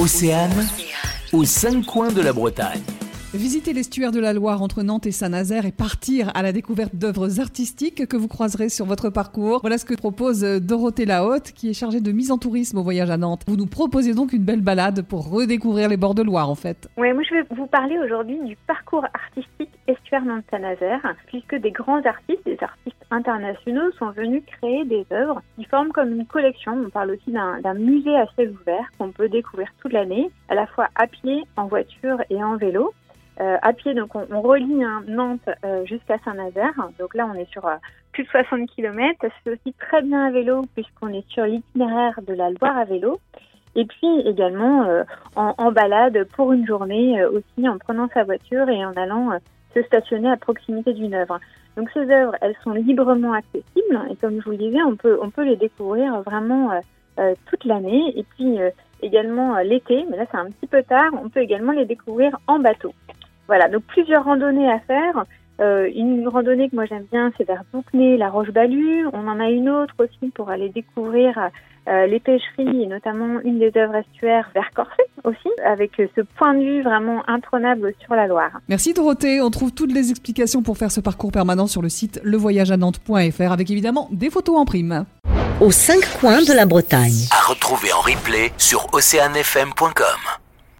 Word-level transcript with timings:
Océane, 0.00 0.52
aux 1.32 1.42
cinq 1.42 1.84
coins 1.84 2.12
de 2.12 2.22
la 2.22 2.32
Bretagne. 2.32 2.82
Visiter 3.34 3.72
l'estuaire 3.72 4.12
de 4.12 4.20
la 4.20 4.32
Loire 4.32 4.62
entre 4.62 4.84
Nantes 4.84 5.06
et 5.06 5.10
Saint-Nazaire 5.10 5.66
et 5.66 5.72
partir 5.72 6.30
à 6.36 6.42
la 6.42 6.52
découverte 6.52 6.94
d'œuvres 6.94 7.40
artistiques 7.40 8.06
que 8.06 8.16
vous 8.16 8.28
croiserez 8.28 8.68
sur 8.68 8.86
votre 8.86 9.10
parcours. 9.10 9.58
Voilà 9.60 9.76
ce 9.76 9.84
que 9.84 9.94
propose 9.94 10.42
Dorothée 10.42 11.04
Lahaute, 11.04 11.50
qui 11.50 11.68
est 11.68 11.74
chargée 11.74 12.00
de 12.00 12.12
mise 12.12 12.30
en 12.30 12.38
tourisme 12.38 12.78
au 12.78 12.82
voyage 12.84 13.10
à 13.10 13.16
Nantes. 13.16 13.42
Vous 13.48 13.56
nous 13.56 13.66
proposez 13.66 14.14
donc 14.14 14.32
une 14.32 14.44
belle 14.44 14.60
balade 14.60 15.02
pour 15.02 15.28
redécouvrir 15.30 15.88
les 15.88 15.96
bords 15.96 16.14
de 16.14 16.22
Loire, 16.22 16.48
en 16.48 16.54
fait. 16.54 16.88
Oui, 16.96 17.12
moi 17.12 17.24
je 17.28 17.34
vais 17.34 17.44
vous 17.56 17.66
parler 17.66 17.98
aujourd'hui 17.98 18.38
du 18.44 18.56
parcours 18.68 19.04
artistique 19.12 19.70
estuaire 19.88 20.24
Nantes-Saint-Nazaire, 20.24 21.14
puisque 21.26 21.56
des 21.56 21.72
grands 21.72 22.02
artistes, 22.04 22.46
des 22.46 22.58
artistes 22.60 22.97
internationaux 23.10 23.90
sont 23.98 24.10
venus 24.10 24.42
créer 24.46 24.84
des 24.84 25.06
œuvres 25.12 25.42
qui 25.56 25.64
forment 25.64 25.92
comme 25.92 26.12
une 26.12 26.26
collection. 26.26 26.72
On 26.72 26.90
parle 26.90 27.12
aussi 27.12 27.32
d'un 27.32 27.74
musée 27.74 28.16
assez 28.16 28.48
ouvert 28.48 28.90
qu'on 28.98 29.10
peut 29.10 29.28
découvrir 29.28 29.68
toute 29.80 29.92
l'année, 29.92 30.30
à 30.48 30.54
la 30.54 30.66
fois 30.66 30.88
à 30.94 31.06
pied, 31.06 31.44
en 31.56 31.66
voiture 31.66 32.18
et 32.30 32.42
en 32.42 32.56
vélo. 32.56 32.92
Euh, 33.40 33.56
à 33.62 33.72
pied, 33.72 33.94
donc 33.94 34.16
on, 34.16 34.40
relie 34.40 34.82
hein, 34.82 35.04
Nantes 35.06 35.48
euh, 35.64 35.84
jusqu'à 35.86 36.18
Saint-Nazaire. 36.24 36.74
Donc 36.98 37.14
là, 37.14 37.30
on 37.32 37.34
est 37.34 37.50
sur 37.52 37.66
euh, 37.66 37.76
plus 38.12 38.24
de 38.24 38.28
60 38.28 38.68
km. 38.70 39.26
C'est 39.44 39.50
aussi 39.50 39.72
très 39.74 40.02
bien 40.02 40.26
à 40.26 40.30
vélo 40.30 40.64
puisqu'on 40.74 41.08
est 41.08 41.26
sur 41.30 41.44
l'itinéraire 41.44 42.18
de 42.26 42.34
la 42.34 42.50
Loire 42.50 42.76
à 42.76 42.84
vélo. 42.84 43.20
Et 43.76 43.84
puis 43.84 44.20
également 44.24 45.04
en, 45.36 45.54
en, 45.56 45.70
balade 45.70 46.24
pour 46.32 46.52
une 46.52 46.66
journée 46.66 47.22
aussi 47.26 47.68
en 47.68 47.78
prenant 47.78 48.08
sa 48.12 48.24
voiture 48.24 48.68
et 48.68 48.84
en 48.84 48.92
allant 48.94 49.38
se 49.74 49.82
stationner 49.82 50.30
à 50.30 50.36
proximité 50.36 50.92
d'une 50.92 51.14
œuvre. 51.14 51.38
Donc 51.76 51.90
ces 51.94 52.10
œuvres, 52.10 52.34
elles 52.40 52.56
sont 52.64 52.72
librement 52.72 53.32
accessibles 53.32 54.00
et 54.10 54.16
comme 54.16 54.40
je 54.40 54.44
vous 54.44 54.52
le 54.52 54.56
disais, 54.56 54.82
on 54.82 54.96
peut, 54.96 55.18
on 55.22 55.30
peut 55.30 55.44
les 55.44 55.56
découvrir 55.56 56.22
vraiment 56.22 56.70
toute 57.46 57.64
l'année. 57.64 58.12
Et 58.16 58.24
puis 58.24 58.58
également 59.02 59.56
l'été, 59.58 60.04
mais 60.10 60.16
là 60.16 60.24
c'est 60.30 60.38
un 60.38 60.46
petit 60.46 60.66
peu 60.66 60.82
tard, 60.82 61.10
on 61.22 61.28
peut 61.28 61.40
également 61.40 61.72
les 61.72 61.84
découvrir 61.84 62.36
en 62.46 62.58
bateau. 62.58 62.92
Voilà, 63.48 63.68
donc 63.68 63.84
plusieurs 63.84 64.24
randonnées 64.24 64.70
à 64.70 64.78
faire. 64.80 65.24
Euh, 65.60 65.90
une 65.92 66.28
randonnée 66.28 66.68
que 66.68 66.76
moi 66.76 66.84
j'aime 66.84 67.06
bien, 67.10 67.32
c'est 67.36 67.46
vers 67.46 67.64
Boucnay, 67.72 68.16
la 68.16 68.30
Roche-Balue. 68.30 69.08
On 69.12 69.26
en 69.26 69.40
a 69.40 69.50
une 69.50 69.68
autre 69.68 69.94
aussi 69.98 70.30
pour 70.30 70.50
aller 70.50 70.68
découvrir 70.68 71.50
euh, 71.88 72.06
les 72.06 72.20
pêcheries 72.20 72.82
et 72.82 72.86
notamment 72.86 73.40
une 73.40 73.58
des 73.58 73.72
œuvres 73.76 73.96
estuaires 73.96 74.50
vers 74.54 74.70
Corset 74.72 75.07
aussi, 75.28 75.48
avec 75.64 75.92
ce 75.96 76.20
point 76.36 76.54
de 76.54 76.60
vue 76.60 76.82
vraiment 76.82 77.22
intronable 77.28 77.94
sur 78.04 78.14
la 78.14 78.26
Loire. 78.26 78.50
Merci 78.68 78.94
Dorothée. 78.94 79.40
On 79.40 79.50
trouve 79.50 79.72
toutes 79.72 79.92
les 79.92 80.10
explications 80.10 80.62
pour 80.62 80.76
faire 80.76 80.90
ce 80.90 81.00
parcours 81.00 81.32
permanent 81.32 81.66
sur 81.66 81.82
le 81.82 81.88
site 81.88 82.20
levoyageanantes.fr 82.24 83.52
avec 83.52 83.70
évidemment 83.70 84.08
des 84.12 84.30
photos 84.30 84.56
en 84.56 84.64
prime. 84.64 85.04
Aux 85.60 85.72
cinq 85.72 86.00
coins 86.20 86.42
de 86.42 86.52
la 86.52 86.66
Bretagne. 86.66 87.26
À 87.32 87.48
retrouver 87.48 87.92
en 87.92 88.00
replay 88.00 88.52
sur 88.58 88.86
oceanfm.com. 88.92 90.37